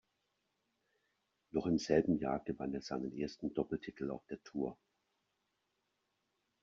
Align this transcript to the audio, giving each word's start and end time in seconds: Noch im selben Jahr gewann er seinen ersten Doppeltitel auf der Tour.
Noch 1.51 1.67
im 1.67 1.77
selben 1.77 2.17
Jahr 2.17 2.39
gewann 2.39 2.73
er 2.73 2.81
seinen 2.81 3.15
ersten 3.15 3.53
Doppeltitel 3.53 4.09
auf 4.09 4.25
der 4.31 4.41
Tour. 4.41 4.75